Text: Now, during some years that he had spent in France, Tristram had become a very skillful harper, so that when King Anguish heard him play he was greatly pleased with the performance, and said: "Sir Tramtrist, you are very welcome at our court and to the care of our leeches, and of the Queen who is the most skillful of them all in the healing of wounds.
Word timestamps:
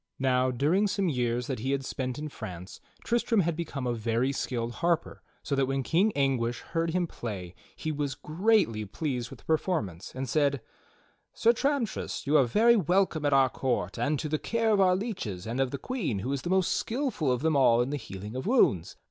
Now, 0.17 0.49
during 0.49 0.87
some 0.87 1.09
years 1.09 1.45
that 1.45 1.59
he 1.59 1.73
had 1.73 1.85
spent 1.85 2.17
in 2.17 2.27
France, 2.29 2.81
Tristram 3.03 3.41
had 3.41 3.55
become 3.55 3.85
a 3.85 3.93
very 3.93 4.31
skillful 4.31 4.77
harper, 4.77 5.21
so 5.43 5.53
that 5.53 5.67
when 5.67 5.83
King 5.83 6.11
Anguish 6.15 6.61
heard 6.61 6.89
him 6.89 7.05
play 7.05 7.53
he 7.75 7.91
was 7.91 8.15
greatly 8.15 8.83
pleased 8.83 9.29
with 9.29 9.37
the 9.41 9.45
performance, 9.45 10.11
and 10.15 10.27
said: 10.27 10.61
"Sir 11.35 11.53
Tramtrist, 11.53 12.25
you 12.25 12.35
are 12.35 12.45
very 12.45 12.75
welcome 12.75 13.25
at 13.25 13.33
our 13.33 13.49
court 13.51 13.99
and 13.99 14.17
to 14.17 14.27
the 14.27 14.39
care 14.39 14.71
of 14.71 14.81
our 14.81 14.95
leeches, 14.95 15.45
and 15.45 15.59
of 15.59 15.69
the 15.69 15.77
Queen 15.77 16.17
who 16.17 16.33
is 16.33 16.41
the 16.41 16.49
most 16.49 16.71
skillful 16.71 17.31
of 17.31 17.43
them 17.43 17.55
all 17.55 17.79
in 17.79 17.91
the 17.91 17.97
healing 17.97 18.35
of 18.35 18.47
wounds. 18.47 18.95